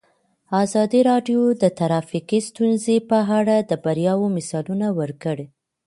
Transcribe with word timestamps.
ازادي 0.63 1.01
راډیو 1.09 1.41
د 1.61 1.63
ټرافیکي 1.77 2.39
ستونزې 2.49 2.95
په 3.09 3.17
اړه 3.39 3.55
د 3.69 3.71
بریاوو 3.83 4.33
مثالونه 4.37 4.87
ورکړي. 4.99 5.45